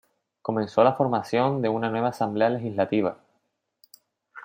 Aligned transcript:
Comenzó 0.41 0.83
la 0.83 0.93
formación 0.95 1.61
de 1.61 1.69
una 1.69 1.91
nueva 1.91 2.07
asamblea 2.07 2.49
legislativa. 2.49 3.19